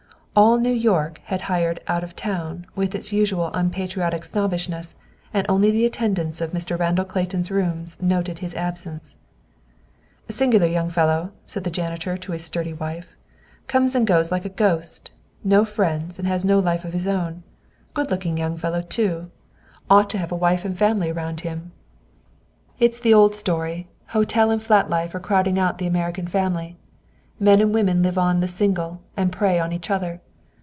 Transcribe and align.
"All 0.33 0.57
New 0.59 0.71
York" 0.71 1.19
had 1.25 1.41
hied 1.41 1.81
"out 1.89 2.05
of 2.05 2.15
town" 2.15 2.65
with 2.73 2.95
its 2.95 3.11
usual 3.11 3.51
unpatriotic 3.53 4.23
snobbishness, 4.23 4.95
and 5.33 5.45
only 5.49 5.71
the 5.71 5.85
attendants 5.85 6.39
of 6.39 6.53
Mr. 6.53 6.79
Randall 6.79 7.03
Clayton's 7.03 7.51
rooms 7.51 8.01
noted 8.01 8.39
his 8.39 8.55
absence. 8.55 9.17
"Singular 10.29 10.67
young 10.67 10.89
fellow," 10.89 11.33
said 11.45 11.65
the 11.65 11.69
janitor 11.69 12.15
to 12.15 12.31
his 12.31 12.45
sturdy 12.45 12.71
wife. 12.71 13.17
"Comes 13.67 13.93
and 13.93 14.07
goes 14.07 14.31
like 14.31 14.45
a 14.45 14.49
ghost; 14.49 15.11
no 15.43 15.65
friends, 15.65 16.17
and 16.17 16.27
has 16.29 16.45
no 16.45 16.59
life 16.59 16.85
of 16.85 16.93
his 16.93 17.07
own. 17.09 17.43
Good 17.93 18.09
looking 18.09 18.37
young 18.37 18.55
fellow, 18.55 18.81
too. 18.81 19.29
Ought 19.89 20.09
to 20.11 20.17
have 20.17 20.31
a 20.31 20.37
wife 20.47 20.63
and 20.63 20.77
family 20.77 21.09
around 21.11 21.41
him. 21.41 21.73
"It's 22.79 23.01
the 23.01 23.13
old 23.13 23.35
story: 23.35 23.89
hotel 24.07 24.49
and 24.49 24.63
flat 24.63 24.89
life 24.89 25.13
are 25.13 25.19
crowding 25.19 25.59
out 25.59 25.77
the 25.77 25.87
American 25.87 26.25
family. 26.25 26.77
Men 27.39 27.59
and 27.59 27.73
women 27.73 28.03
live 28.03 28.19
on 28.19 28.39
the 28.39 28.47
single, 28.47 29.01
and 29.17 29.31
prey 29.31 29.57
on 29.59 29.73
each 29.73 29.89
other. 29.89 30.21